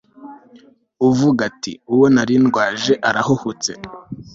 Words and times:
uvuga 1.09 1.41
ati 1.49 1.71
«uwo 1.93 2.05
nari 2.13 2.35
ndwaje 2.45 2.93
arahuhutse 3.09 3.71